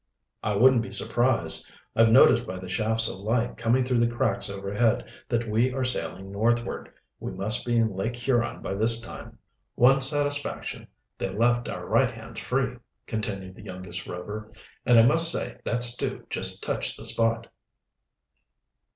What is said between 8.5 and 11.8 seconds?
by this time." "One satisfaction, they left